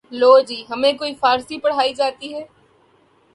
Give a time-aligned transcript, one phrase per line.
[0.11, 2.43] لو جی ہمیں کوئی فارسی پڑھائی جاتی ہے